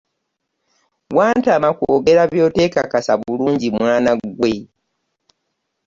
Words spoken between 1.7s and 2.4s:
kwogera